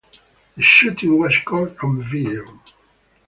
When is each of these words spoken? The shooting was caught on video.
The 0.57 0.63
shooting 0.63 1.19
was 1.19 1.37
caught 1.45 1.77
on 1.83 2.01
video. 2.01 2.59